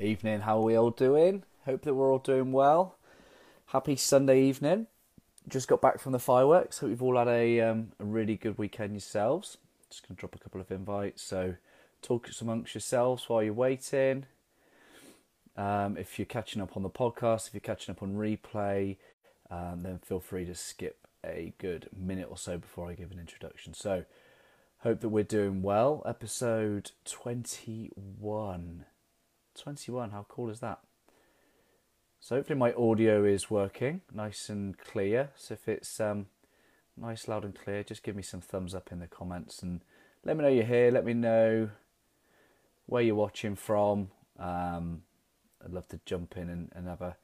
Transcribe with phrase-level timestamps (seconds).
[0.00, 1.42] Evening, how are we all doing?
[1.64, 2.94] Hope that we're all doing well.
[3.66, 4.86] Happy Sunday evening.
[5.48, 6.78] Just got back from the fireworks.
[6.78, 9.58] Hope you've all had a, um, a really good weekend yourselves.
[9.90, 11.22] Just going to drop a couple of invites.
[11.22, 11.56] So,
[12.00, 14.26] talk amongst yourselves while you're waiting.
[15.56, 18.98] Um, if you're catching up on the podcast, if you're catching up on replay,
[19.50, 23.18] um, then feel free to skip a good minute or so before I give an
[23.18, 23.74] introduction.
[23.74, 24.04] So,
[24.78, 26.04] hope that we're doing well.
[26.06, 28.84] Episode 21.
[29.58, 30.10] 21.
[30.10, 30.80] How cool is that?
[32.20, 35.30] So hopefully my audio is working nice and clear.
[35.36, 36.26] So if it's um,
[36.96, 39.82] nice, loud and clear, just give me some thumbs up in the comments and
[40.24, 40.90] let me know you're here.
[40.90, 41.70] Let me know
[42.86, 44.08] where you're watching from.
[44.38, 45.02] Um,
[45.64, 47.16] I'd love to jump in and, and have a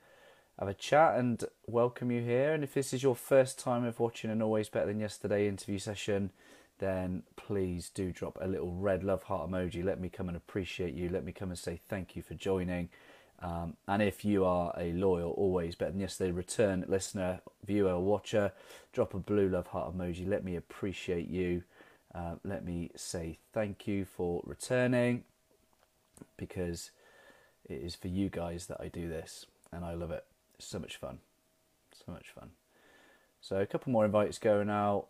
[0.59, 2.53] have a chat and welcome you here.
[2.53, 5.79] And if this is your first time of watching an Always Better Than Yesterday interview
[5.79, 6.31] session,
[6.79, 9.85] then please do drop a little red love heart emoji.
[9.85, 11.09] Let me come and appreciate you.
[11.09, 12.89] Let me come and say thank you for joining.
[13.41, 18.53] Um, and if you are a loyal, always better than yesterday return listener, viewer, watcher,
[18.93, 20.27] drop a blue love heart emoji.
[20.27, 21.63] Let me appreciate you.
[22.15, 25.25] Uh, let me say thank you for returning
[26.37, 26.91] because
[27.69, 30.25] it is for you guys that I do this and I love it.
[30.57, 31.19] It's so much fun.
[31.93, 32.51] So much fun.
[33.41, 35.09] So, a couple more invites going out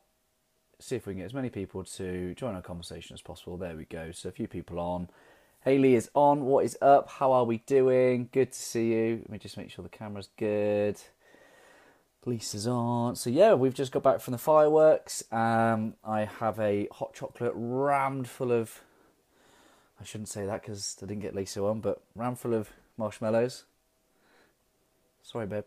[0.84, 3.56] see if we can get as many people to join our conversation as possible.
[3.56, 4.12] There we go.
[4.12, 5.08] So a few people on.
[5.62, 6.44] Haley is on.
[6.44, 7.08] What is up?
[7.08, 8.28] How are we doing?
[8.32, 9.16] Good to see you.
[9.20, 11.00] Let me just make sure the camera's good.
[12.26, 13.16] Lisa's on.
[13.16, 15.24] So yeah, we've just got back from the fireworks.
[15.32, 18.82] Um, I have a hot chocolate rammed full of.
[19.98, 23.64] I shouldn't say that because I didn't get Lisa on, but rammed full of marshmallows.
[25.22, 25.64] Sorry, babe.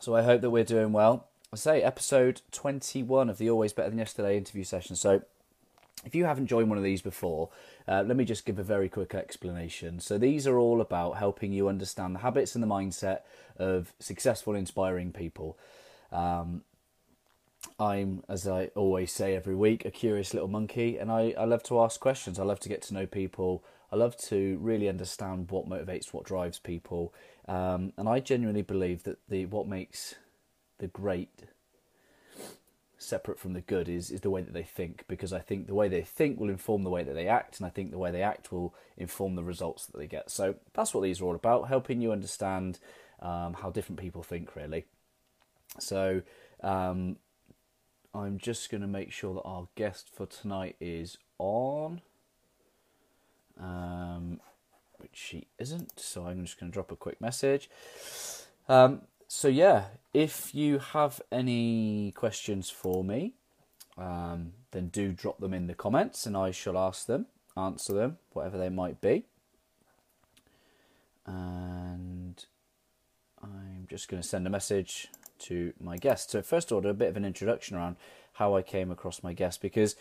[0.00, 1.27] So I hope that we're doing well.
[1.50, 4.96] I say episode 21 of the Always Better Than Yesterday interview session.
[4.96, 5.22] So,
[6.04, 7.48] if you haven't joined one of these before,
[7.88, 9.98] uh, let me just give a very quick explanation.
[9.98, 13.20] So, these are all about helping you understand the habits and the mindset
[13.56, 15.56] of successful, inspiring people.
[16.12, 16.64] Um,
[17.80, 21.62] I'm, as I always say every week, a curious little monkey, and I, I love
[21.64, 22.38] to ask questions.
[22.38, 23.64] I love to get to know people.
[23.90, 27.14] I love to really understand what motivates, what drives people,
[27.48, 30.16] um, and I genuinely believe that the what makes
[30.78, 31.44] the great
[33.00, 35.74] separate from the good is is the way that they think because I think the
[35.74, 38.10] way they think will inform the way that they act and I think the way
[38.10, 40.30] they act will inform the results that they get.
[40.30, 42.80] So that's what these are all about, helping you understand
[43.20, 44.84] um, how different people think really.
[45.78, 46.22] So
[46.62, 47.16] um,
[48.14, 52.00] I'm just going to make sure that our guest for tonight is on,
[53.60, 54.40] um,
[54.96, 56.00] which she isn't.
[56.00, 57.70] So I'm just going to drop a quick message.
[58.68, 59.84] Um, so yeah,
[60.14, 63.34] if you have any questions for me,
[63.98, 68.18] um, then do drop them in the comments, and I shall ask them, answer them,
[68.32, 69.24] whatever they might be.
[71.26, 72.42] And
[73.42, 75.08] I'm just going to send a message
[75.40, 76.30] to my guest.
[76.30, 77.96] So first order, a bit of an introduction around
[78.32, 79.94] how I came across my guest because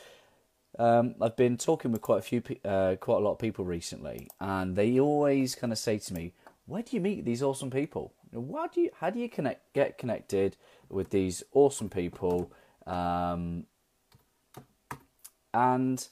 [0.79, 4.29] um, I've been talking with quite a few, uh, quite a lot of people recently,
[4.39, 6.33] and they always kind of say to me,
[6.66, 9.97] "Where do you meet these awesome people?" Why do you, how do you connect, get
[9.97, 10.57] connected
[10.89, 12.51] with these awesome people?
[12.85, 13.65] Um,
[15.53, 16.07] and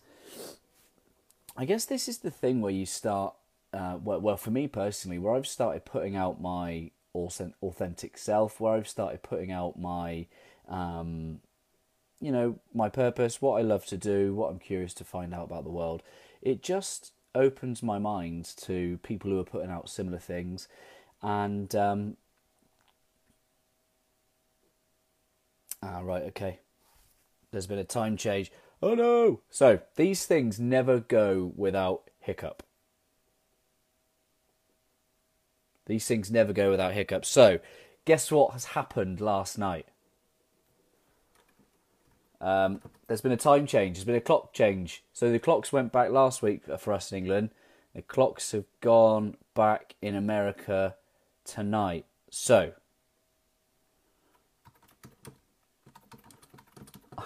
[1.57, 3.35] I guess this is the thing where you start.
[3.73, 8.73] Uh, well, well, for me personally, where I've started putting out my authentic self, where
[8.73, 10.27] I've started putting out my,
[10.67, 11.39] um,
[12.21, 15.45] you know, my purpose, what I love to do, what I'm curious to find out
[15.45, 16.03] about the world.
[16.41, 20.67] It just opens my mind to people who are putting out similar things
[21.25, 22.17] and um,
[25.81, 26.59] ah right okay.
[27.51, 28.51] There's been a time change.
[28.81, 29.41] Oh no!
[29.49, 32.61] So these things never go without hiccup.
[35.87, 37.25] These things never go without hiccup.
[37.25, 37.59] So
[38.05, 39.87] guess what has happened last night?
[42.39, 43.97] Um, there's been a time change.
[43.97, 45.03] There's been a clock change.
[45.13, 47.49] So the clocks went back last week for us in england.
[47.95, 50.95] The clocks have gone back in america
[51.45, 52.05] tonight.
[52.29, 52.73] So,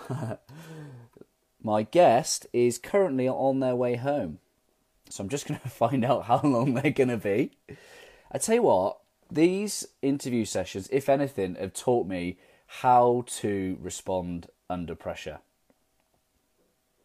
[1.63, 4.39] my guest is currently on their way home.
[5.09, 7.51] So I'm just going to find out how long they're going to be.
[8.31, 8.99] I tell you what,
[9.31, 12.37] these interview sessions, if anything, have taught me
[12.67, 15.39] how to respond under pressure.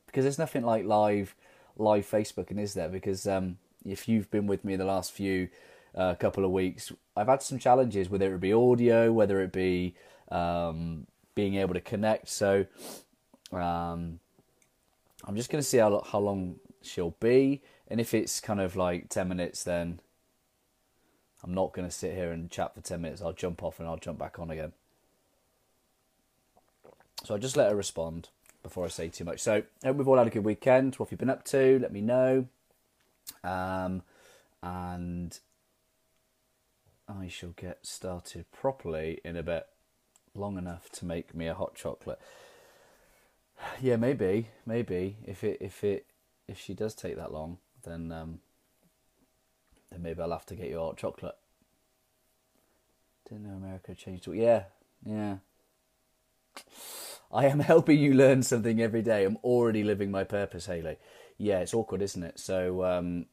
[0.07, 1.35] Because there's nothing like live
[1.77, 2.89] live Facebooking, is there?
[2.89, 5.49] Because um, if you've been with me the last few
[5.95, 9.95] a couple of weeks, I've had some challenges, whether it be audio, whether it be
[10.31, 12.29] um, being able to connect.
[12.29, 12.67] So
[13.53, 14.19] um,
[15.25, 18.77] I'm just going to see how how long she'll be, and if it's kind of
[18.77, 20.01] like ten minutes, then
[21.43, 23.23] I'm not going to sit here and chat for ten minutes.
[23.23, 24.73] I'll jump off and I'll jump back on again.
[27.25, 28.29] So I'll just let her respond
[28.63, 29.41] before I say too much.
[29.41, 30.97] So I hope we've all had a good weekend.
[30.97, 31.79] What have you been up to?
[31.81, 32.47] Let me know.
[33.43, 34.03] Um,
[34.63, 35.39] and
[37.09, 39.67] I shall get started properly in a bit.
[40.35, 42.19] Long enough to make me a hot chocolate.
[43.81, 46.07] Yeah, maybe, maybe if it if it
[46.49, 48.41] if she does take that long, then um,
[49.91, 51.37] then maybe I'll have to get you a hot chocolate.
[53.29, 54.27] Didn't know America changed.
[54.27, 54.65] Yeah,
[55.07, 55.37] yeah.
[57.33, 59.25] I am helping you learn something every day.
[59.25, 60.99] I'm already living my purpose, Haley.
[61.39, 62.39] Yeah, it's awkward, isn't it?
[62.39, 63.27] So, um,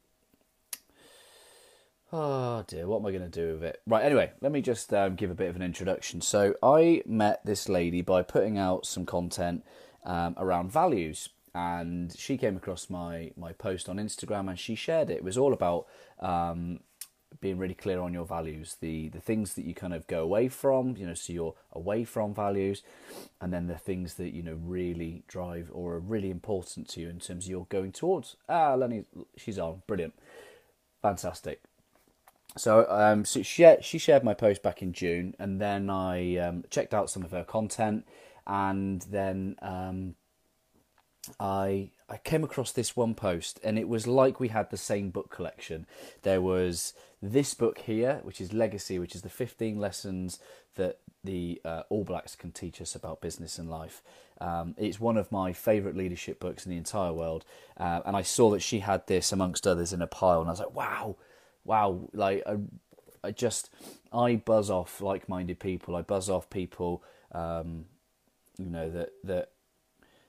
[2.12, 3.80] oh dear, what am I going to do with it?
[3.86, 6.20] Right, anyway, let me just um, give a bit of an introduction.
[6.20, 9.64] So, I met this lady by putting out some content
[10.04, 15.10] um, around values, and she came across my my post on Instagram and she shared
[15.10, 15.18] it.
[15.18, 15.86] It was all about
[16.20, 16.80] um,
[17.40, 20.48] being really clear on your values, the the things that you kind of go away
[20.48, 22.82] from, you know, so you're away from values,
[23.40, 27.08] and then the things that you know really drive or are really important to you
[27.08, 28.36] in terms of you're going towards.
[28.48, 29.04] Ah, Lenny,
[29.36, 30.14] she's on, brilliant,
[31.02, 31.62] fantastic.
[32.56, 36.64] So, um, so she she shared my post back in June, and then I um,
[36.70, 38.06] checked out some of her content,
[38.46, 40.16] and then um,
[41.38, 45.08] I I came across this one post and it was like we had the same
[45.08, 45.86] book collection.
[46.22, 50.38] There was this book here, which is Legacy, which is the 15 lessons
[50.74, 54.02] that the uh, All Blacks can teach us about business and life.
[54.42, 57.46] Um, it's one of my favourite leadership books in the entire world.
[57.78, 60.52] Uh, and I saw that she had this amongst others in a pile, and I
[60.52, 61.16] was like, wow,
[61.64, 62.08] wow.
[62.12, 62.56] Like, I,
[63.24, 63.70] I just,
[64.12, 65.96] I buzz off like minded people.
[65.96, 67.86] I buzz off people, um,
[68.58, 69.48] you know, that, that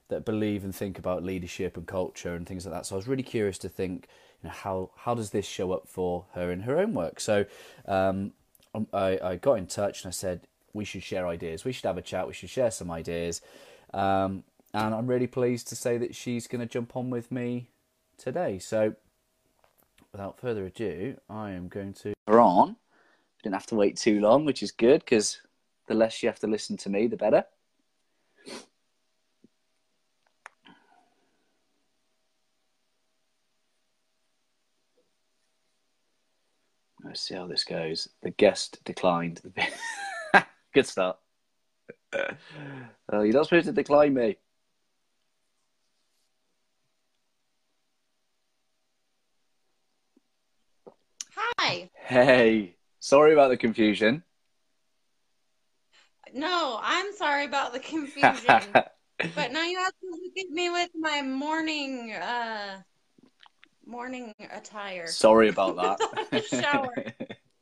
[0.10, 2.86] that believe and think about leadership and culture and things like that.
[2.86, 4.08] So I was really curious to think,
[4.42, 7.20] you know, how how does this show up for her in her own work?
[7.20, 7.46] So
[7.88, 8.34] um,
[8.76, 11.66] um, I, I got in touch and I said we should share ideas.
[11.66, 12.28] We should have a chat.
[12.28, 13.42] We should share some ideas.
[13.94, 14.44] Um,
[14.74, 17.70] and I'm really pleased to say that she's going to jump on with me
[18.18, 18.58] today.
[18.58, 18.96] So
[20.14, 22.78] without further ado, I am going to her on.
[23.42, 25.42] Didn't have to wait too long, which is good because
[25.88, 27.44] the less you have to listen to me, the better.
[37.04, 38.08] Let's see how this goes.
[38.22, 39.42] The guest declined.
[40.74, 41.18] Good start.
[43.12, 44.38] Uh, you're not supposed to decline me.
[51.64, 51.90] Hi.
[51.94, 54.24] Hey, sorry about the confusion.
[56.34, 58.74] No, I'm sorry about the confusion.
[58.74, 62.82] but now you have to look at me with my morning uh
[63.86, 65.08] morning attire.
[65.08, 66.44] Sorry about that.
[66.50, 66.92] Shower.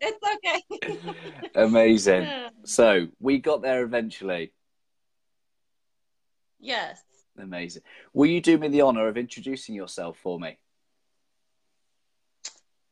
[0.04, 1.52] It's okay.
[1.54, 2.28] Amazing.
[2.64, 4.52] So we got there eventually.
[6.60, 7.04] Yes.
[7.38, 7.84] Amazing.
[8.14, 10.58] Will you do me the honor of introducing yourself for me?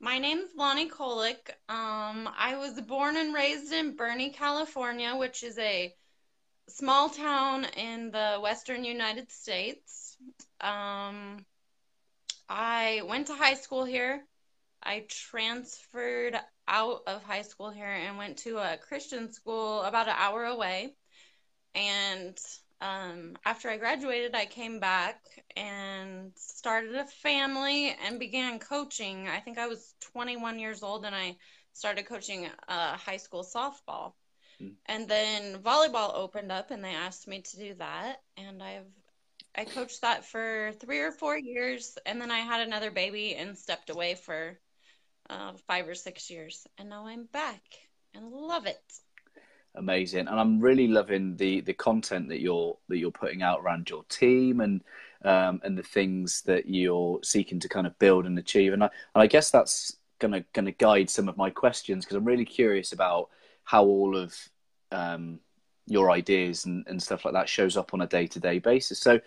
[0.01, 1.49] My name's Lonnie Kolick.
[1.67, 5.93] Um, I was born and raised in Burney, California, which is a
[6.69, 10.15] small town in the western United States.
[10.61, 11.45] Um,
[12.47, 14.23] I went to high school here.
[14.81, 20.15] I transferred out of high school here and went to a Christian school about an
[20.17, 20.93] hour away.
[21.75, 22.39] And
[22.81, 25.21] um, after I graduated, I came back
[25.55, 29.27] and started a family and began coaching.
[29.27, 31.37] I think I was 21 years old and I
[31.73, 34.13] started coaching uh, high school softball.
[34.61, 34.73] Mm.
[34.85, 38.17] And then volleyball opened up and they asked me to do that.
[38.37, 38.85] And I've
[39.55, 43.57] I coached that for three or four years, and then I had another baby and
[43.57, 44.59] stepped away for
[45.29, 47.61] uh, five or six years, and now I'm back
[48.13, 48.81] and love it.
[49.75, 53.89] Amazing, and I'm really loving the the content that you're that you're putting out around
[53.89, 54.83] your team and
[55.23, 58.73] um, and the things that you're seeking to kind of build and achieve.
[58.73, 62.25] And I and I guess that's gonna gonna guide some of my questions because I'm
[62.25, 63.29] really curious about
[63.63, 64.35] how all of
[64.91, 65.39] um,
[65.85, 68.99] your ideas and, and stuff like that shows up on a day to day basis.
[68.99, 69.19] So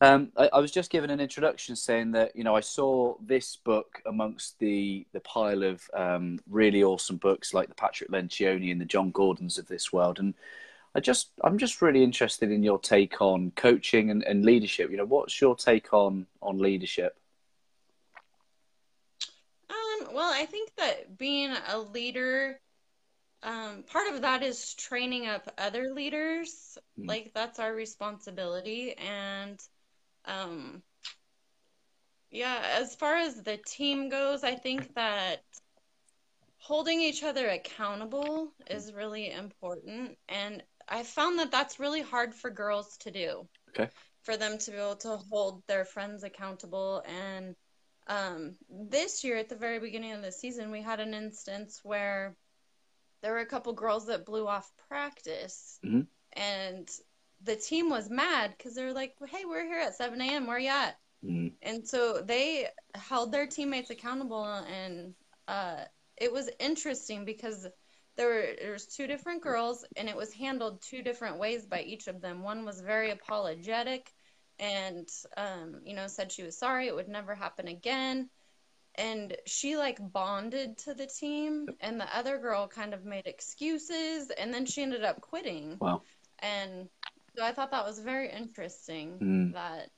[0.00, 3.56] um, I, I, was just given an introduction saying that you know I saw this
[3.56, 8.80] book amongst the the pile of um, really awesome books like the Patrick Lencioni and
[8.80, 10.34] the John Gordons of this world, and
[10.94, 14.90] I just I'm just really interested in your take on coaching and, and leadership.
[14.90, 17.16] You know, what's your take on on leadership?
[19.70, 22.60] Um, well, I think that being a leader
[23.44, 26.78] um, part of that is training up other leaders.
[26.98, 27.08] Mm.
[27.08, 29.60] Like that's our responsibility, and
[30.24, 30.82] um,
[32.34, 35.44] Yeah, as far as the team goes, I think that
[36.58, 40.18] holding each other accountable is really important.
[40.28, 43.48] And I found that that's really hard for girls to do.
[43.68, 43.88] Okay.
[44.24, 47.04] For them to be able to hold their friends accountable.
[47.06, 47.54] And
[48.08, 52.34] um, this year, at the very beginning of the season, we had an instance where
[53.22, 55.78] there were a couple girls that blew off practice.
[55.84, 56.08] Mhm.
[56.32, 56.90] And
[57.44, 60.46] the team was mad because they were like, hey, we're here at 7 a.m.
[60.46, 60.96] Where you at?
[61.24, 61.52] Mm.
[61.62, 65.14] And so they held their teammates accountable, and
[65.48, 65.84] uh,
[66.16, 67.66] it was interesting because
[68.16, 71.82] there were there was two different girls, and it was handled two different ways by
[71.82, 72.42] each of them.
[72.42, 74.12] One was very apologetic,
[74.58, 78.28] and um, you know said she was sorry, it would never happen again,
[78.96, 84.30] and she like bonded to the team, and the other girl kind of made excuses,
[84.30, 85.78] and then she ended up quitting.
[85.80, 86.02] Wow.
[86.40, 86.88] And
[87.36, 89.52] so I thought that was very interesting Mm.
[89.52, 89.90] that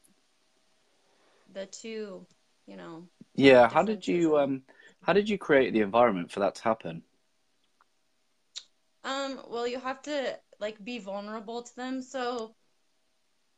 [1.53, 2.27] the two,
[2.67, 3.69] you know, Yeah.
[3.69, 4.63] How did you um
[5.03, 7.03] how did you create the environment for that to happen?
[9.05, 12.03] um, well, you have to like be vulnerable to them.
[12.03, 12.55] So,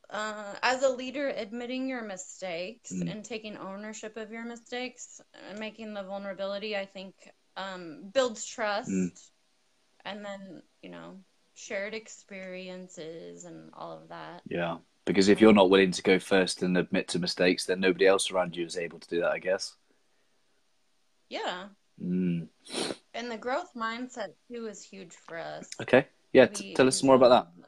[0.09, 3.07] uh, as a leader, admitting your mistakes Mm.
[3.07, 7.13] and taking ownership of your mistakes and making the vulnerability, I think,
[7.55, 8.91] um, builds trust.
[8.91, 9.11] Mm.
[10.05, 11.23] And then, you know,
[11.59, 14.41] shared experiences and all of that.
[14.47, 14.77] Yeah.
[15.05, 18.31] Because if you're not willing to go first and admit to mistakes, then nobody else
[18.31, 19.75] around you is able to do that, I guess.
[21.29, 21.65] Yeah.
[22.01, 22.47] Mm.
[23.13, 25.67] And the growth mindset too is huge for us.
[25.81, 26.07] Okay.
[26.31, 26.47] Yeah.
[26.59, 27.65] We tell us more about that.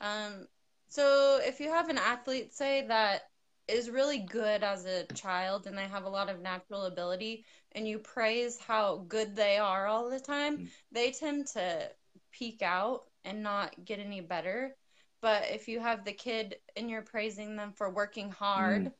[0.00, 0.46] Um,
[0.88, 3.22] so if you have an athlete, say that
[3.66, 7.88] is really good as a child and they have a lot of natural ability, and
[7.88, 10.70] you praise how good they are all the time, Mm.
[10.92, 11.90] they tend to
[12.30, 14.76] peak out and not get any better.
[15.20, 18.92] But if you have the kid and you're praising them for working hard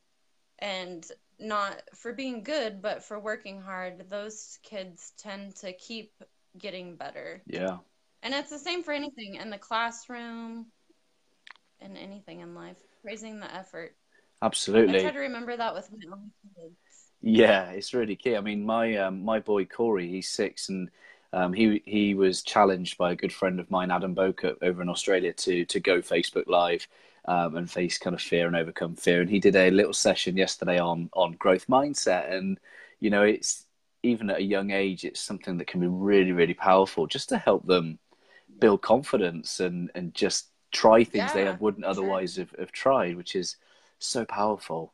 [0.57, 1.05] and
[1.37, 6.11] not for being good, but for working hard, those kids tend to keep
[6.57, 7.43] getting better.
[7.45, 7.77] Yeah.
[8.23, 10.71] And it's the same for anything in the classroom
[11.79, 12.77] and anything in life.
[13.03, 13.95] Praising the effort.
[14.89, 16.75] I try to remember that with my own kids.
[17.21, 18.35] Yeah, it's really key.
[18.35, 20.89] I mean, my um, my boy Corey, he's six, and
[21.33, 24.89] um, he he was challenged by a good friend of mine, Adam Boca, over in
[24.89, 26.87] Australia, to to go Facebook Live
[27.25, 29.21] um, and face kind of fear and overcome fear.
[29.21, 32.59] And he did a little session yesterday on on growth mindset, and
[32.99, 33.65] you know, it's
[34.03, 37.37] even at a young age, it's something that can be really really powerful, just to
[37.37, 37.97] help them
[38.59, 43.55] build confidence and and just try things they wouldn't otherwise have, have tried, which is
[43.99, 44.93] so powerful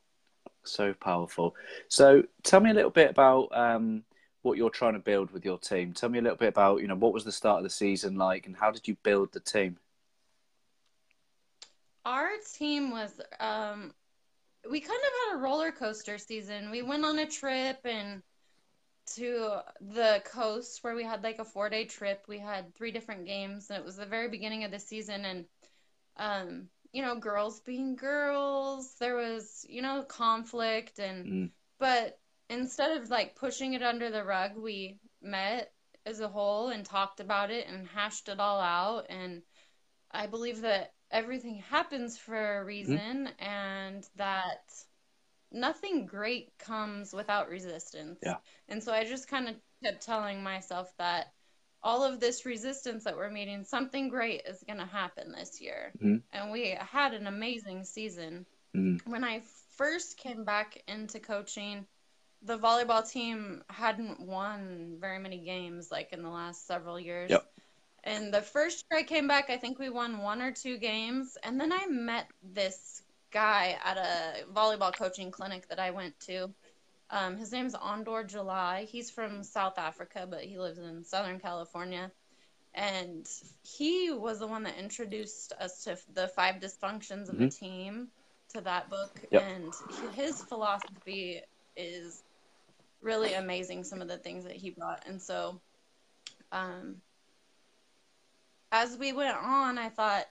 [0.64, 1.56] so powerful.
[1.88, 4.04] So tell me a little bit about um,
[4.42, 5.94] what you're trying to build with your team.
[5.94, 8.18] Tell me a little bit about you know what was the start of the season
[8.18, 9.78] like, and how did you build the team?
[12.04, 13.94] Our team was, um,
[14.70, 16.72] we kind of had a roller coaster season.
[16.72, 18.24] We went on a trip and
[19.16, 22.26] to the coast where we had like a four day trip.
[22.28, 25.26] We had three different games, and it was the very beginning of the season.
[25.26, 25.46] And,
[26.18, 31.52] um, you know, girls being girls, there was, you know, conflict and Mm.
[31.80, 32.20] But
[32.50, 35.74] instead of like pushing it under the rug, we met
[36.06, 39.08] as a whole and talked about it and hashed it all out.
[39.10, 39.42] And
[40.12, 44.72] I believe that everything happens for a reason and that
[45.52, 48.20] nothing great comes without resistance.
[48.24, 48.38] Yeah.
[48.68, 51.34] And so I just kind of kept telling myself that
[51.84, 55.92] all of this resistance that we're meeting, something great is going to happen this year.
[56.02, 56.22] Mhm.
[56.32, 58.46] And we had an amazing season
[58.76, 59.06] Mm.
[59.06, 59.42] when I
[59.76, 61.86] first came back into coaching,
[62.42, 67.30] the volleyball team hadn't won very many games like in the last several years.
[67.30, 67.52] Yep.
[68.04, 71.38] And the first year I came back, I think we won one or two games.
[71.44, 76.54] And then I met this guy at a volleyball coaching clinic that I went to.
[77.12, 78.86] Um, his name's Ondor July.
[78.86, 82.12] He's from South Africa, but he lives in Southern California.
[82.74, 83.30] And
[83.64, 87.60] he was the one that introduced us to the five dysfunctions of a Mhm.
[87.60, 88.12] team
[88.50, 89.20] to that book.
[89.30, 89.44] Yep.
[89.44, 89.74] And
[90.14, 91.42] his philosophy
[91.76, 92.24] is
[93.02, 95.06] really amazing, some of the things that he brought.
[95.06, 95.60] And so,
[96.52, 97.02] um,
[98.72, 100.28] as we went on, I thought,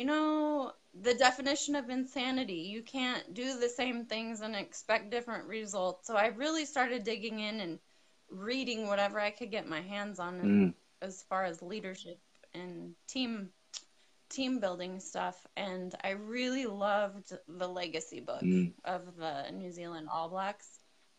[0.00, 5.46] you know, the definition of insanity, you can't do the same things and expect different
[5.46, 6.06] results.
[6.08, 7.78] So I really started digging in and
[8.30, 10.74] reading whatever I could get my hands on Mm.
[11.02, 12.18] as far as leadership
[12.54, 13.52] and team
[14.30, 18.74] team building stuff and I really loved the legacy book Mm.
[18.84, 20.78] of the New Zealand All Blacks.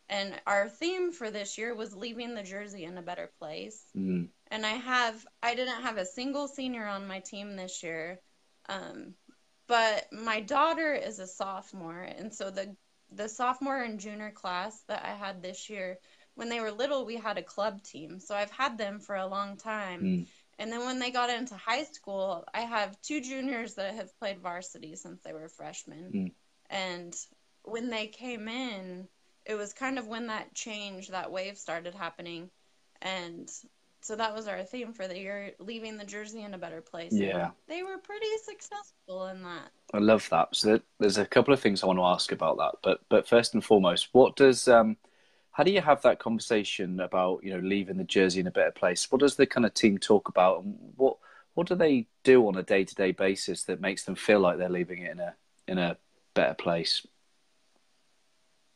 [0.10, 3.92] And our theme for this year was leaving the jersey in a better place.
[3.96, 4.30] Mm.
[4.52, 8.20] And I have I didn't have a single senior on my team this year.
[8.70, 9.15] Um,
[9.68, 12.75] but my daughter is a sophomore and so the
[13.12, 16.00] the sophomore and junior class that I had this year,
[16.36, 18.20] when they were little, we had a club team.
[18.20, 20.01] So I've had them for a long time.
[20.01, 20.27] Mm.
[20.60, 24.39] And then when they got into high school, I have two juniors that have played
[24.39, 26.12] varsity since they were freshmen.
[26.13, 26.32] Mm.
[26.70, 27.15] And
[27.63, 29.08] when they came in,
[29.46, 32.50] it was kind of when that change, that wave started happening.
[33.01, 33.51] And
[34.01, 37.13] so that was our theme for the year, leaving the jersey in a better place.
[37.13, 37.51] And Yeah.
[37.67, 39.72] they were pretty successful in that.
[39.93, 40.55] I love that.
[40.55, 43.53] So there's a couple of things I want to ask about that, but but first
[43.53, 44.98] and foremost, what does um,
[45.51, 48.72] how do you have that conversation about you know leaving the jersey in a better
[48.72, 49.12] place?
[49.12, 51.17] What does the kind of team talk about, and what
[51.55, 54.58] what do they do on a day to day basis that makes them feel like
[54.58, 55.36] they're leaving it in a
[55.67, 55.98] in a
[56.34, 57.05] better place?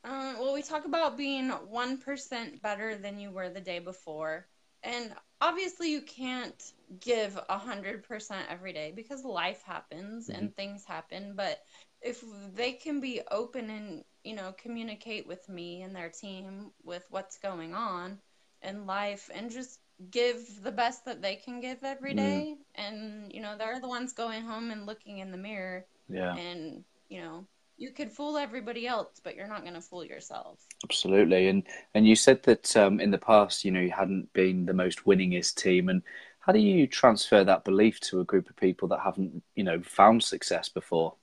[0.04, 4.48] Um, well, we talk about being 1% better than you were the day before.
[4.86, 11.36] And obviously, you can't give a 100% every day because life happens and things happen.
[11.36, 11.60] But
[12.02, 12.24] if
[12.56, 17.40] they can be open and, you know, communicate with me and their team with what's
[17.40, 18.20] going on
[18.62, 19.80] in life and just
[20.12, 22.22] give the best that they can give every day.
[22.42, 22.46] Mm.
[22.46, 22.56] day.
[22.76, 26.84] And, you know, they're the ones going home and looking in the mirror Yeah, and
[27.10, 31.48] you know you could fool everybody else but you're not going to fool yourself absolutely.
[31.48, 31.64] And
[31.94, 35.06] and you said that um, in the past, you know, you hadn't been the most
[35.06, 36.02] winningest team, and
[36.40, 39.82] how do you transfer that belief to a group of people that haven't, you know,
[39.82, 41.16] found success before?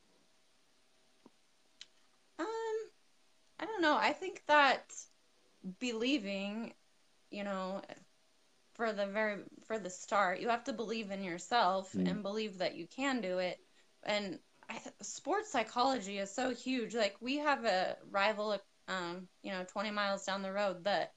[2.38, 2.46] um
[3.60, 4.92] i don't know i think that
[5.78, 6.72] believing
[7.30, 7.80] you know
[8.74, 12.10] for the very for the start you have to believe in yourself Mm.
[12.10, 13.58] and believe that you can do it
[14.04, 14.38] and
[15.02, 20.24] Sports psychology is so huge like we have a rival um you know 20 miles
[20.24, 21.12] down the road that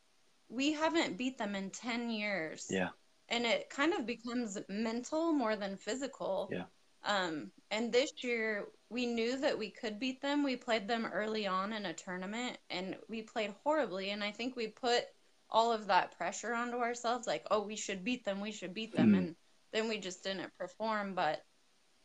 [0.50, 2.90] we haven't beat them in 10 years Yeah.
[3.30, 6.50] and it kind of becomes mental more than physical.
[6.52, 6.66] Yeah.
[7.04, 10.44] Um, and this year we knew that we could beat them.
[10.44, 14.12] We played them early on in a tournament and we played horribly.
[14.12, 15.03] And I think we put
[15.50, 18.96] all of that pressure onto ourselves, like, oh, we should beat them, we should beat
[18.96, 19.14] them.
[19.14, 19.18] Mhm.
[19.18, 19.36] And
[19.72, 21.16] then we just didn't perform.
[21.16, 21.44] But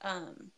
[0.03, 0.51] um,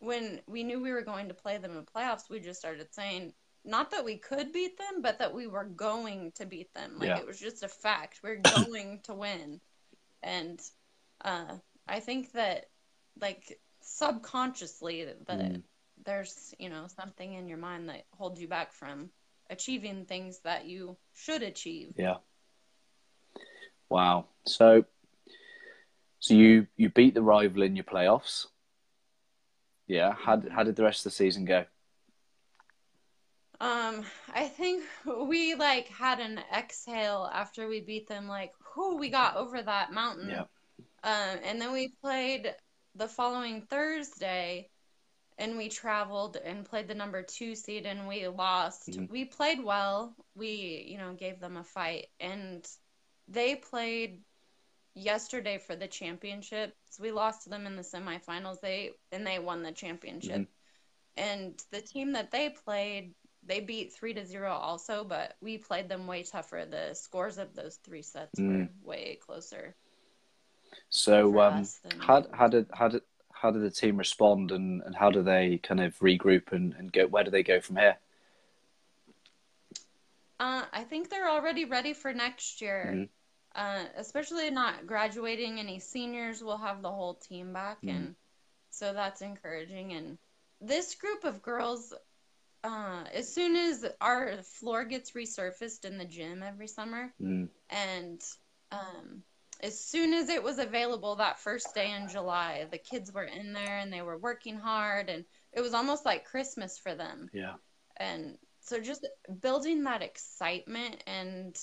[0.00, 3.32] when we knew we were going to play them in playoffs, we just started saying,
[3.64, 6.98] not that we could beat them, but that we were going to beat them.
[6.98, 7.18] Like Yeah.
[7.18, 8.20] it was just a fact.
[8.22, 9.60] We're going to win.
[10.22, 10.60] And
[11.24, 11.56] uh,
[11.86, 12.66] I think that,
[13.20, 15.62] like, subconsciously, that Mm.
[16.04, 19.10] there's, you know, something in your mind that holds you back from
[19.50, 21.94] achieving things that you should achieve.
[21.96, 22.18] Yeah.
[23.88, 24.26] Wow.
[24.46, 24.84] So,
[26.20, 28.46] so you you beat the rival in your playoffs.
[29.88, 30.12] Yeah.
[30.14, 31.64] How did- how did the rest of the season go?
[33.60, 38.28] Um, I think we like had an exhale after we beat them.
[38.28, 40.28] Like, whoo, we got over that mountain.
[40.28, 40.44] Yeah.
[41.02, 42.54] Um, and then we played
[42.94, 44.70] the following Thursday,
[45.38, 48.88] and we traveled and played the number two seed, and we lost.
[48.88, 49.10] Mhm.
[49.10, 50.14] We played well.
[50.36, 52.64] We, you know, gave them a fight, and
[53.26, 54.22] they played
[54.98, 56.74] yesterday for the championship.
[56.90, 58.60] So we lost to them in the semifinals.
[58.60, 60.42] They and they won the championship.
[60.42, 60.46] Mhm.
[61.16, 65.88] And the team that they played, they beat three to zero also, but we played
[65.88, 66.64] them way tougher.
[66.64, 68.82] The scores of those three sets were Mm.
[68.82, 69.74] way closer.
[70.90, 71.66] So, um,
[71.98, 75.58] how how did how did how did the team respond, and, and how do they
[75.58, 77.06] kind of regroup and, and go?
[77.06, 77.98] Where do they go from here?
[80.40, 82.92] Uh, I think they're already ready for next year.
[82.94, 83.08] Mhm.
[83.58, 86.44] Uh, especially not graduating any seniors.
[86.44, 87.88] We'll have the whole team back, Mhm.
[87.90, 88.16] and
[88.70, 89.94] so that's encouraging.
[89.94, 90.16] And
[90.60, 91.92] this group of girls,
[92.62, 97.50] uh, as soon as our floor gets resurfaced in the gym every summer, Mm.
[97.70, 98.22] and
[98.70, 99.24] um,
[99.58, 103.52] as soon as it was available that first day in July, the kids were in
[103.54, 107.56] there and they were working hard, and it was almost like Christmas for them Yeah.
[107.96, 109.04] and so just
[109.40, 111.58] building that excitement and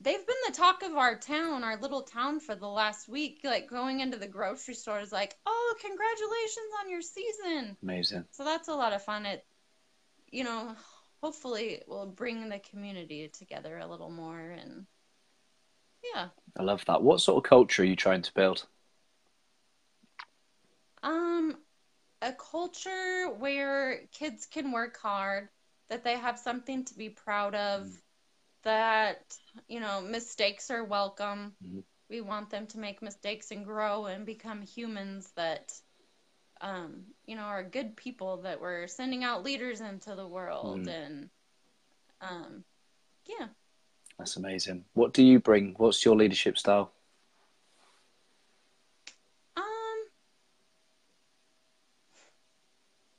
[0.00, 3.68] they've been the talk of our town our little town for the last week like
[3.68, 8.24] going into the grocery store is like oh congratulations on your season Amazing.
[8.30, 9.44] so that's a lot of fun it
[10.30, 10.74] you know
[11.22, 14.86] hopefully it will bring the community together a little more and
[16.14, 16.28] yeah
[16.58, 17.02] I love that.
[17.02, 18.66] What sort of culture are you trying to build?
[21.02, 21.56] Um,
[22.22, 25.48] a culture where kids can work hard,
[25.90, 27.90] that they have something to be proud of,
[28.66, 29.22] that,
[29.68, 31.56] you know, mistakes are welcome.
[31.62, 31.84] Mhm.
[32.10, 35.72] We want them to make mistakes and grow and become humans that,
[36.60, 40.80] um, you know, are good people that we're sending out leaders into the world.
[40.80, 40.88] Mhm.
[40.88, 41.30] And,
[42.20, 42.64] um,
[43.26, 43.48] yeah.
[44.18, 44.84] That's amazing.
[44.94, 45.74] What do you bring?
[45.74, 46.92] What's your leadership style?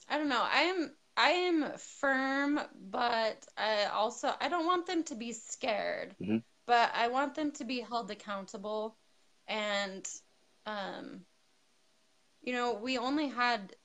[0.09, 1.65] Um, I don't know.
[1.65, 2.59] I am firm,
[2.91, 6.15] but I also I don't want them to be scared.
[6.21, 6.43] Mhm.
[6.67, 8.97] But I want them to be held accountable
[9.47, 10.07] and
[10.65, 11.25] um
[12.41, 13.75] you know, we only had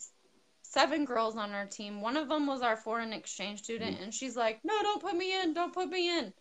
[0.63, 2.01] seven girls on our team.
[2.01, 4.05] One of them was our foreign exchange student Mm-hmm.
[4.05, 5.55] and she's like, "No, don't put me in.
[5.55, 6.35] Don't put me in."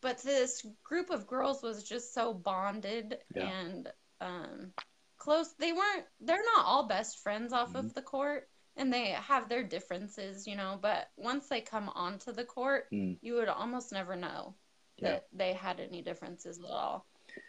[0.00, 3.48] But this group of girls was just so bonded Yeah.
[3.50, 4.74] and um
[5.18, 5.52] close.
[5.58, 7.78] They weren't they're not all best friends off Mm-hmm.
[7.78, 12.32] of the court and they have their differences, you know, but once they come onto
[12.32, 13.18] the court, Mm.
[13.20, 14.54] you would almost never know
[14.96, 15.10] Yeah.
[15.12, 17.06] that they had any differences at all.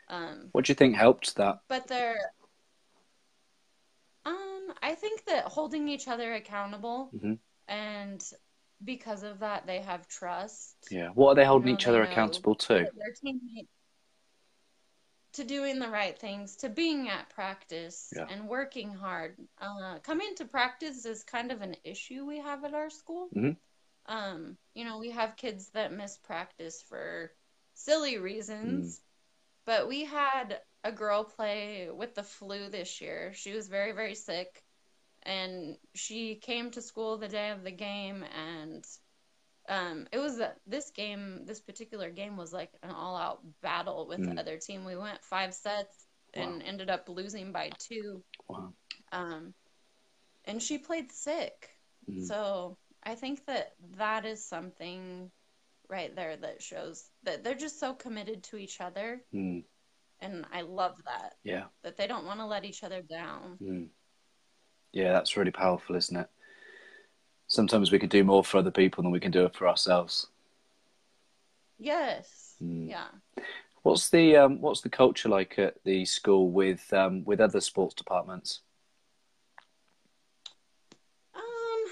[0.08, 1.60] Um, What do you think helped that?
[1.68, 2.34] but they're,
[4.26, 7.40] um, I think that holding each other accountable Mhm.
[7.68, 8.24] and
[8.84, 10.76] because of that, they have trust.
[10.90, 11.10] Yeah.
[11.10, 12.74] What are they holding know, each other accountable to?
[12.96, 13.70] Their teammates
[15.34, 18.28] to doing the right things, to being at practice Yeah.
[18.30, 19.38] and working hard.
[19.58, 23.30] Uh, coming to practice is kind of an issue we have at our school.
[23.30, 23.58] Mhm.
[24.08, 27.32] Um, you know, we have kids that miss practice for
[27.74, 29.04] silly reasons, Mm.
[29.66, 33.34] but we had a girl play with the flu this year.
[33.34, 34.64] She was very, very sick,
[35.24, 38.86] and she came to school the day of the game and
[39.72, 44.20] um, it was a, this game, this particular game was like an all-out battle with
[44.20, 44.36] Mm.
[44.36, 44.84] the other team.
[44.84, 46.68] We went five sets and Wow.
[46.68, 48.22] ended up losing by two.
[48.50, 48.74] Wow.
[49.14, 49.54] Um,
[50.44, 51.70] and she played sick.
[52.10, 52.26] Mm.
[52.28, 55.32] So I think that that is something
[55.88, 59.24] right there that shows that they're just so committed to each other.
[59.34, 59.64] Mm.
[60.20, 61.68] And I love that, Yeah.
[61.84, 63.58] that they don't want to let each other down.
[63.62, 63.90] Mm.
[64.92, 66.30] Yeah, that's really powerful, isn't it?
[67.52, 70.28] Sometimes we can do more for other people than we can do it for ourselves.
[71.78, 72.56] Yes.
[72.64, 72.90] Mm.
[72.90, 73.44] Yeah.
[73.84, 77.94] What's the um, what's the culture like at the school with um, with other sports
[77.94, 78.62] departments?
[81.36, 81.92] Um,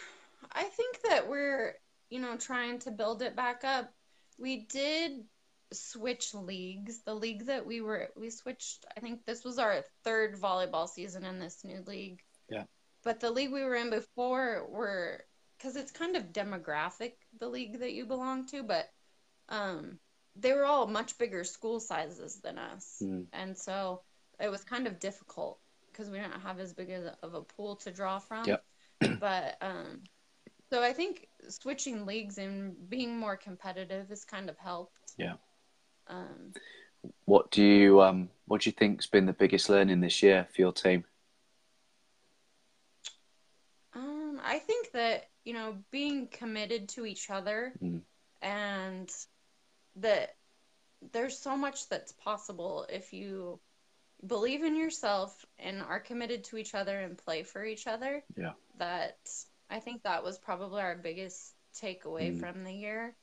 [0.53, 1.73] I think that we're,
[2.09, 3.91] you know, trying to build it back up.
[4.37, 5.25] We did
[5.73, 7.01] switch leagues.
[7.03, 11.25] The league that we were, we switched, I think this was our third volleyball season
[11.25, 12.21] in this new league.
[12.49, 12.63] Yeah.
[13.03, 15.25] But the league we were in before were,
[15.59, 18.89] because it's kind of demographic, the league that you belong to, but
[19.49, 19.99] um,
[20.35, 23.01] they were all much bigger school sizes than us.
[23.03, 23.25] Mm.
[23.33, 24.01] And so
[24.39, 25.59] it was kind of difficult
[25.91, 26.91] because we didn't have as big
[27.21, 28.45] of a pool to draw from.
[28.45, 28.63] Yep.
[29.19, 30.03] but um,
[30.69, 35.13] so I think switching leagues and being more competitive has kind of helped.
[35.17, 35.33] Yeah.
[36.07, 36.53] Um,
[37.25, 40.61] What do you um, what do you think's been the biggest learning this year for
[40.61, 41.03] your team?
[43.93, 48.01] um, I think that you know being committed to each other Mm.
[48.41, 49.11] and
[49.97, 50.35] that
[51.11, 53.59] there's so much that's possible if you
[54.27, 58.21] believe in yourself and are committed to each other and play for each other.
[58.35, 58.51] Yeah.
[58.77, 59.17] That
[59.69, 62.39] I think that was probably our biggest takeaway Mm.
[62.39, 63.15] from the year,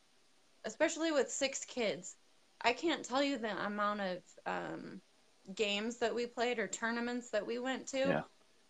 [0.65, 2.17] especially with six kids.
[2.63, 5.03] I can't tell you the amount of um,
[5.55, 8.23] games that we played or tournaments that we went to Yeah.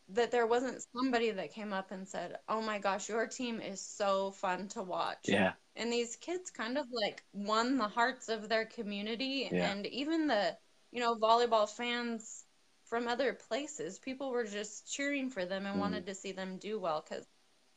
[0.09, 3.81] That there wasn't somebody that came up and said, "Oh my gosh, your team is
[3.81, 8.49] so fun to watch." Yeah, And these kids kind of like won the hearts of
[8.49, 9.73] their community Yeah.
[9.73, 10.57] and even the,
[10.92, 12.45] you know, volleyball fans
[12.85, 13.99] from other places.
[13.99, 15.81] People were just cheering for them and Mm.
[15.81, 17.27] wanted to see them do well because,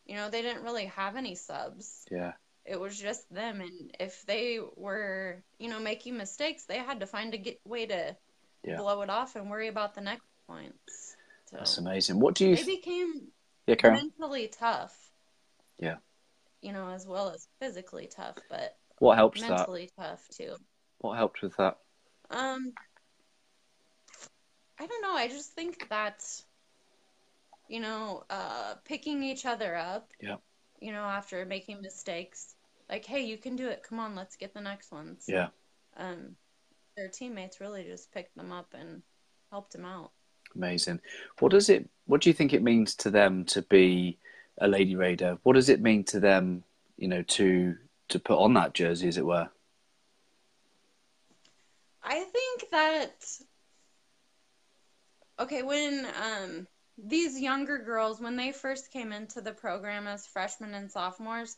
[0.05, 2.05] you know, they didn't really have any subs.
[2.11, 2.33] yeah,
[2.65, 3.61] It was just them.
[3.61, 8.15] And if they were, you know, making mistakes, they had to find a way to
[8.63, 8.77] Yeah.
[8.77, 11.17] blow it off and worry about the next points.
[11.49, 12.19] So that's amazing.
[12.19, 12.55] What do you?
[12.55, 13.29] they became
[13.65, 13.95] yeah, Karen.
[14.19, 14.95] mentally tough.
[15.79, 15.95] Yeah.
[16.61, 19.49] You know, as well as physically tough, but What helped that?
[19.49, 20.55] mentally tough too.
[20.99, 21.77] What helped with that?
[22.29, 22.73] Um,
[24.79, 25.13] I don't know.
[25.15, 26.23] I just think that,
[27.67, 30.11] you know, uh, picking each other up.
[30.21, 30.35] Yeah.
[30.79, 32.53] You know, after making mistakes,
[32.89, 33.81] like, hey, you can do it.
[33.81, 35.25] Come on, let's get the next ones.
[35.27, 35.47] Yeah,
[35.97, 36.35] Um,
[36.95, 39.01] their teammates really just picked them up and
[39.51, 40.11] helped them out.
[40.55, 40.99] Amazing.
[41.39, 41.89] What does it?
[42.05, 44.17] What do you think it means to them to be
[44.59, 45.37] a Lady Raider?
[45.43, 46.63] What does it mean to them?
[46.97, 47.75] You know, to
[48.09, 49.49] to put on that jersey, as it were.
[52.03, 53.25] I think that
[55.39, 60.73] okay, when um these younger girls when they first came into the program as freshmen
[60.73, 61.55] and sophomores,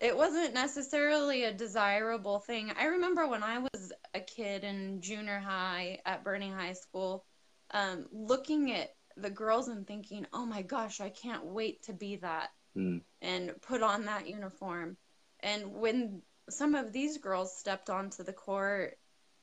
[0.00, 2.72] it wasn't necessarily a desirable thing.
[2.78, 7.24] I remember when I was a kid in junior high at Burney High School,
[7.74, 12.16] um, looking at the girls and thinking, "Oh my gosh, I can't wait to be
[12.18, 13.02] that." Mm.
[13.22, 14.96] and put on that uniform.
[15.40, 18.98] And when some of these girls stepped onto the court,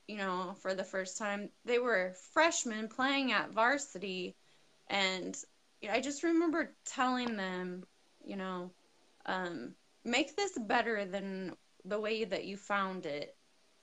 [0.07, 4.35] you know, for the first time, they were freshmen playing at varsity.
[4.89, 5.37] And
[5.81, 7.85] you know, I just remember telling them,
[8.23, 8.71] you know,
[9.25, 13.35] um, make this better than the way that you found it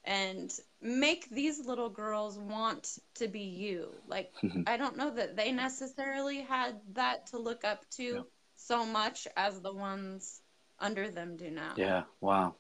[0.09, 3.95] and make these little girls want to be you.
[4.07, 4.33] Like,
[4.67, 8.23] I don't know that they necessarily had that to look up to Yeah.
[8.57, 10.41] so much as the ones
[10.79, 11.75] under them do now.
[11.77, 12.55] Yeah, wow,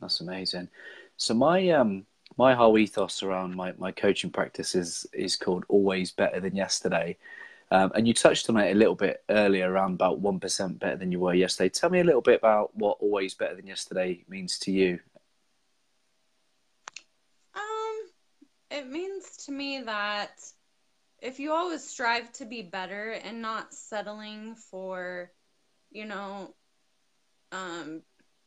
[0.00, 0.68] that's amazing.
[1.16, 2.06] So my um
[2.38, 7.16] my whole ethos around my, my coaching practice is is called always better than yesterday.
[7.72, 10.96] Um, and you touched on it a little bit earlier around about one percent better
[10.96, 11.68] than you were yesterday.
[11.68, 15.00] Tell me a little bit about what always better than yesterday means to you.
[17.54, 17.96] Um,
[18.70, 20.40] it means to me that
[21.20, 25.32] if you always strive to be better and not settling for,
[25.90, 26.54] you know,
[27.52, 28.02] um,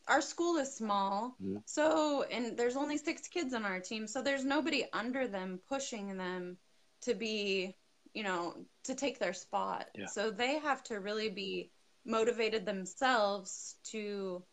[0.08, 1.62] our school is small, Mhm.
[1.66, 6.18] so and there's only six kids on our team, so there's nobody under them pushing
[6.18, 6.58] them
[7.02, 7.78] to be,
[8.14, 9.90] you know, to take their spot.
[9.96, 10.08] Yeah.
[10.08, 11.72] So they have to really be
[12.06, 14.44] motivated themselves to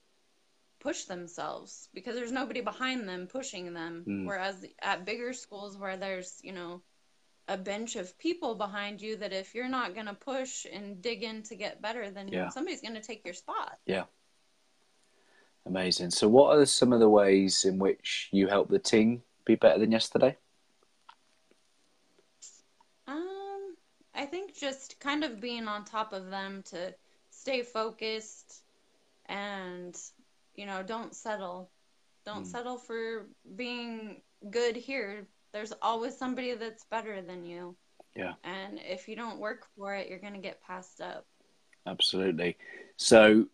[0.86, 4.04] push themselves because there's nobody behind them pushing them.
[4.06, 4.24] Mm.
[4.24, 6.80] Whereas at bigger schools where there's, you know,
[7.48, 11.24] a bench of people behind you that if you're not going to push and dig
[11.24, 12.50] in to get better, then Yeah.
[12.50, 13.78] somebody's going to take your spot.
[13.84, 14.04] Yeah.
[15.64, 16.10] Amazing.
[16.12, 19.80] So what are some of the ways in which you help the team be better
[19.80, 20.36] than yesterday?
[23.08, 23.74] Um,
[24.14, 26.94] I think just kind of being on top of them to
[27.30, 28.62] stay focused
[29.28, 29.96] and,
[30.56, 31.70] you know, don't settle.
[32.24, 32.50] Don't Mm.
[32.50, 35.28] settle for being good here.
[35.52, 37.76] There's always somebody that's better than you.
[38.16, 38.34] Yeah.
[38.44, 41.26] And if you don't work for it, you're going to get passed up.
[41.86, 42.56] Absolutely.
[42.96, 43.46] So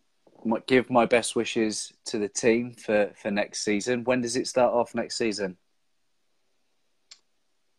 [0.65, 4.03] give my best wishes to the team for, for next season.
[4.03, 5.57] When does it start off next season?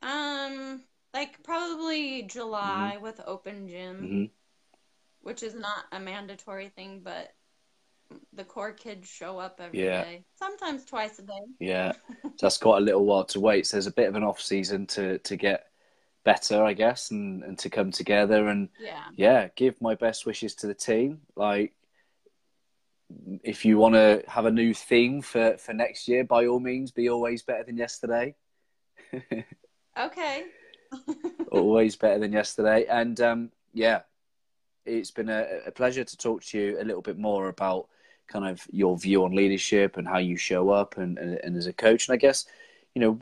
[0.03, 0.83] Um,
[1.15, 4.25] like probably July with open gym, hmm
[5.23, 7.33] which is not a mandatory thing, but
[8.33, 9.85] the core kids show up every day.
[9.85, 10.19] Yeah.
[10.37, 11.33] Sometimes twice a day.
[11.61, 13.67] Yeah, so that's quite a little while to wait.
[13.67, 15.67] So there's a bit of an off season to to get
[16.25, 18.49] better, I guess, and, and to come together.
[18.49, 19.05] And Yeah.
[19.17, 21.21] yeah, give my best wishes to the team.
[21.37, 21.75] Like,
[23.43, 26.91] if you want to have a new theme for for next year, by all means,
[26.91, 28.35] be always better than yesterday.
[29.97, 30.47] Okay.
[31.53, 32.85] always better than yesterday.
[32.87, 34.03] And um, yeah,
[34.85, 37.89] it's been a, a pleasure to talk to you a little bit more about
[38.29, 41.67] kind of your view on leadership and how you show up and, and, and as
[41.67, 42.09] a coach.
[42.09, 42.47] And I guess,
[42.95, 43.19] you know,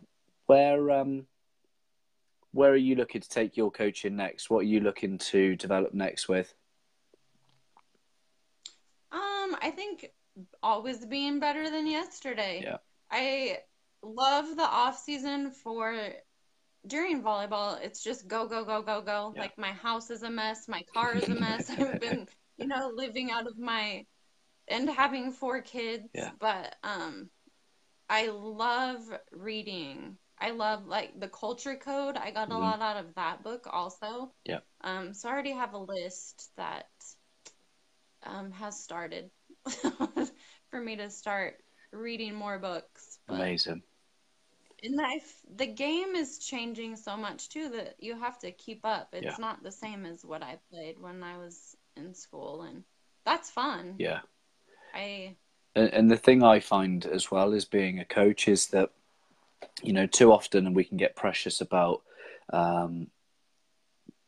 [0.47, 1.27] where um,
[2.53, 4.51] where are you looking to take your coaching next?
[4.51, 6.55] What are you looking to develop next with?
[9.11, 10.11] Um, I think
[10.62, 12.62] always being better than yesterday.
[12.65, 12.77] Yeah.
[13.11, 13.59] I
[14.03, 15.97] love the off season for
[16.87, 17.81] during volleyball.
[17.83, 19.33] It's just go, go, go, go, go.
[19.35, 19.43] Yeah.
[19.43, 21.71] Like my house is a mess, my car is a mess.
[21.79, 24.05] I've been, you know, living out of my
[24.72, 26.08] and having four kids.
[26.14, 26.30] Yeah.
[26.40, 27.30] But um
[28.08, 29.00] I love
[29.32, 30.18] reading.
[30.38, 32.16] I love like the culture code.
[32.16, 32.61] I got a Mhm.
[32.61, 34.35] lot out of that book also.
[34.44, 34.61] Yeah.
[34.82, 36.88] Um, so I already have a list that
[38.24, 39.30] um, has started
[40.70, 43.18] for me to start reading more books.
[43.26, 43.82] But Amazing.
[44.82, 48.85] and I f- the game is changing so much too that you have to keep
[48.85, 49.14] up.
[49.14, 49.37] It's Yeah.
[49.38, 52.85] not the same as what I played when I was in school, and
[53.24, 53.96] that's fun.
[53.98, 54.20] Yeah.
[54.94, 55.37] I
[55.74, 58.90] And, and the thing I find as well as being a coach is that,
[59.83, 62.02] you know, too often we can get precious about,
[62.52, 63.09] um,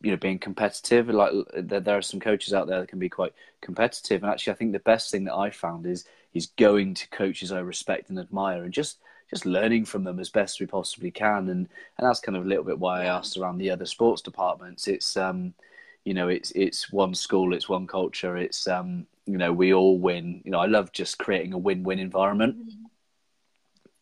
[0.00, 1.08] you know, being competitive.
[1.08, 4.52] Like there, there are some coaches out there that can be quite competitive, and actually,
[4.52, 8.10] I think the best thing that I found is is going to coaches I respect
[8.10, 8.98] and admire, and just
[9.30, 11.48] just learning from them as best we possibly can.
[11.48, 14.22] And and that's kind of a little bit why I asked around the other sports
[14.22, 14.88] departments.
[14.88, 15.54] It's um,
[16.04, 19.98] you know, it's it's one school, it's one culture, it's um, you know, we all
[19.98, 20.42] win.
[20.44, 22.56] You know, I love just creating a win-win environment.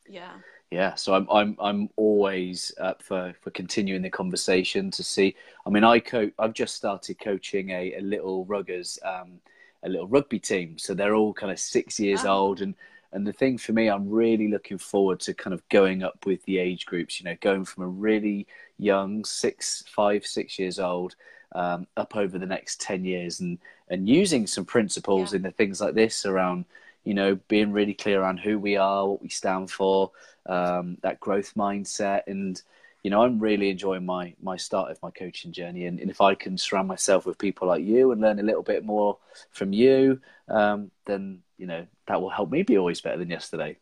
[0.08, 0.42] yeah.
[0.70, 5.36] Yeah, so I'm I'm I'm always up for for continuing the conversation to see.
[5.66, 6.32] I mean, I coach.
[6.38, 9.40] I've just started coaching a, a little ruggers, um,
[9.82, 10.78] a little rugby team.
[10.78, 12.30] So they're all kind of six years Oh.
[12.30, 12.74] old, and
[13.12, 16.42] and the thing for me, I'm really looking forward to kind of going up with
[16.44, 17.20] the age groups.
[17.20, 18.46] You know, going from a really
[18.78, 21.16] young six, five, six years old,
[21.54, 25.36] um, up over the next ten years, and and using some principles Yeah.
[25.36, 26.64] in the things like this around
[27.04, 30.12] you know, being really clear on who we are, what we stand for,
[30.46, 32.62] um, that growth mindset, and
[33.02, 35.86] you know, I'm really enjoying my my start of my coaching journey.
[35.86, 38.62] And, and if I can surround myself with people like you and learn a little
[38.62, 39.18] bit more
[39.50, 43.76] from you, um, then you know that will help me be always better than yesterday.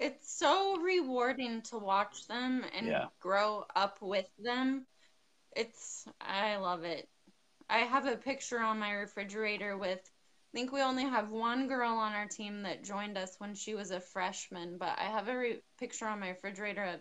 [0.00, 3.06] It's so rewarding to watch them and Yeah.
[3.20, 4.86] grow up with them.
[5.56, 7.08] It's, I love it.
[7.68, 9.98] I have a picture on my refrigerator with
[10.56, 13.74] I think we only have one girl on our team that joined us when she
[13.74, 17.00] was a freshman, but I have a re- picture on my refrigerator of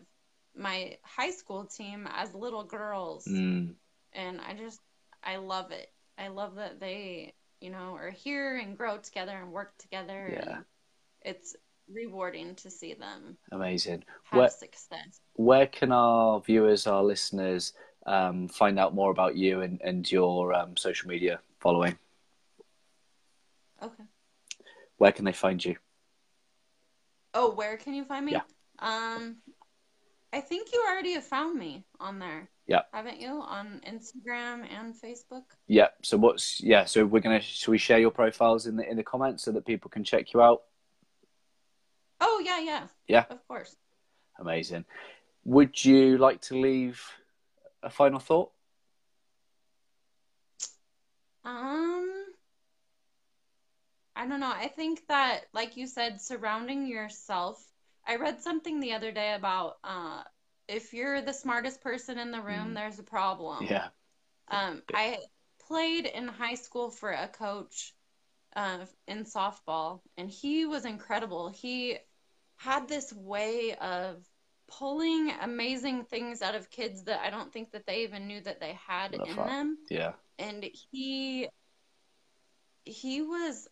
[0.58, 3.26] my high school team as little girls.
[3.26, 3.76] Mm.
[4.12, 4.82] And I just,
[5.24, 5.88] I love it.
[6.18, 10.32] I love that they, you know, are here and grow together and work together.
[10.34, 10.58] Yeah.
[11.22, 11.56] It's
[11.89, 14.04] rewarding to see them Amazing.
[14.24, 15.22] have Where, success.
[15.36, 17.74] where can our viewers, our listeners,
[18.06, 21.98] um, find out more about you and, and your um, social media following?
[23.82, 24.04] Okay.
[24.98, 25.76] Where can they find you?
[27.34, 28.34] Oh, where can you find me?
[28.34, 28.41] Yeah.
[28.80, 29.38] Um,
[30.32, 32.50] I think you already have found me on there.
[32.68, 32.82] Yeah.
[32.94, 33.41] Haven't you?
[33.41, 35.44] On Instagram and Facebook?
[35.68, 35.89] Yeah.
[36.02, 36.86] So what's yeah?
[36.86, 39.65] So we're gonna should we share your profiles in the in the comments so that
[39.65, 40.63] people can check you out?
[42.22, 42.88] Oh, yeah, yeah.
[43.08, 43.26] Yeah.
[43.30, 43.76] Of course.
[44.39, 44.86] Amazing.
[45.44, 47.02] Would you like to leave
[47.86, 48.52] a final thought?
[51.45, 52.26] Um,
[54.15, 54.52] I don't know.
[54.52, 57.63] I think that, like you said, surrounding yourself.
[58.08, 60.24] I read something the other day about uh,
[60.67, 62.76] if you're the smartest person in the room, Mm.
[62.76, 63.65] there's a problem.
[63.65, 63.89] Yeah.
[64.48, 65.19] Um, I
[65.67, 67.93] played in high school for a coach
[68.56, 71.50] uh, in softball, and he was incredible.
[71.50, 71.98] He
[72.58, 74.26] had this way of
[74.67, 78.60] pulling amazing things out of kids that I don't think that they even knew that
[78.60, 79.78] they had Love in them.
[79.89, 80.13] Yeah.
[80.39, 81.47] And he
[82.84, 83.67] he was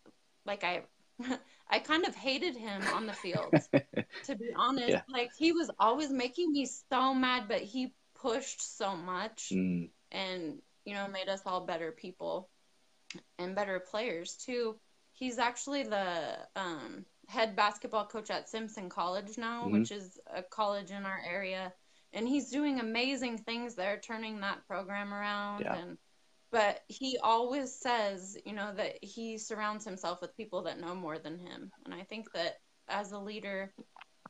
[0.45, 0.83] like I
[1.69, 3.53] I kind of hated him on the field,
[4.25, 4.89] to be honest.
[4.89, 5.01] Yeah.
[5.09, 9.89] Like he was always making me so mad, but he pushed so much Mm.
[10.11, 12.49] and you know made us all better people
[13.37, 14.75] and better players too.
[15.13, 19.71] He's actually the um, head basketball coach at Simpson College now, Mhm.
[19.71, 21.73] which is a college in our area,
[22.11, 25.61] and he's doing amazing things there, turning that program around.
[25.61, 25.75] Yeah.
[25.77, 25.97] And
[26.51, 31.17] but he always says, you know, that he surrounds himself with people that know more
[31.17, 33.73] than him, and I think that as a leader,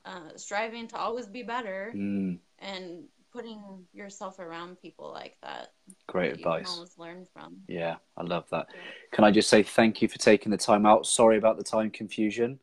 [0.06, 2.40] uh, striving to always be better Mm.
[2.60, 5.74] and putting yourself around people like that
[6.08, 6.70] Great that advice.
[6.70, 7.62] always learn from.
[7.68, 8.68] Yeah, I love that.
[9.12, 11.06] Can I just say thank you for taking the time out?
[11.06, 12.60] Sorry about the time confusion.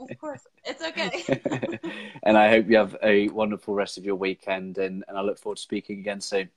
[0.00, 1.78] Of course, it's okay.
[2.22, 5.38] and I hope you have a wonderful rest of your weekend and, and I look
[5.38, 6.50] forward to speaking again soon.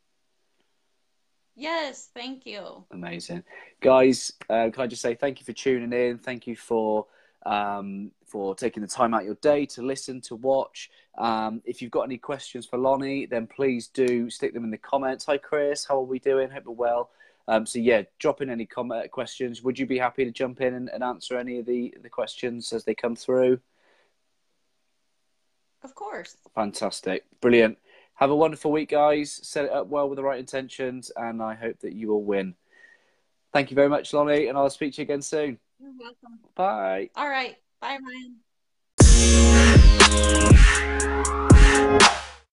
[1.56, 2.86] yes, thank you.
[2.92, 3.44] Amazing.
[3.82, 6.18] Guys, uh, can I just say thank you for tuning in?
[6.18, 7.08] Thank you for
[7.46, 10.90] um, for taking the time out of your day to listen, to watch.
[11.18, 14.78] Um, if you've got any questions for Lonnie, then please do stick them in the
[14.78, 15.26] comments.
[15.26, 15.86] Hi, Chris.
[15.86, 16.50] How are we doing?
[16.50, 17.10] Hope we're well.
[17.48, 19.64] Um, so yeah, drop in any comment questions.
[19.64, 22.74] Would you be happy to jump in and, and answer any of the, the questions
[22.74, 23.60] as they come through?
[25.84, 26.38] Of course.
[26.54, 27.26] Fantastic.
[27.42, 27.78] Brilliant.
[28.16, 29.40] Have a wonderful week, guys.
[29.42, 32.54] Set it up well with the right intentions, and I hope that you will win.
[33.52, 35.58] Thank you very much, Lonnie, and I'll speak to you again soon.
[35.80, 36.40] You're welcome.
[36.56, 37.10] Bye.
[37.16, 37.58] All right.
[37.82, 38.38] Bye, Ryan.